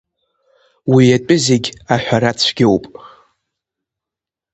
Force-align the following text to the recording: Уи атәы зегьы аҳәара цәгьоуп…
Уи 0.91 1.05
атәы 1.17 1.35
зегьы 1.45 1.71
аҳәара 1.93 2.31
цәгьоуп… 2.39 2.83